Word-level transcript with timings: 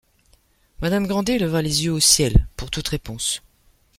Madame 0.81 1.05
Grandet 1.05 1.37
leva 1.37 1.61
les 1.61 1.83
yeux 1.85 1.93
au 1.93 1.99
ciel, 1.99 2.47
pour 2.57 2.71
toute 2.71 2.87
réponse. 2.87 3.43